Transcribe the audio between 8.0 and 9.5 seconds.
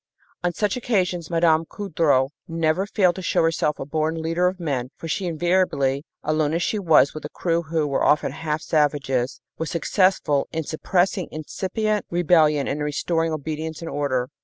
often half savages